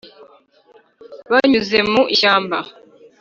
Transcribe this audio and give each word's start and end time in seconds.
-banyuze 1.31 1.77
mu 1.91 2.01
ishyamba. 2.13 2.57